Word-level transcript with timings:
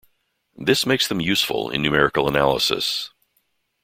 This 0.57 0.87
makes 0.87 1.07
them 1.07 1.21
useful 1.21 1.69
in 1.69 1.83
numerical 1.83 2.27
analysis. 2.27 3.11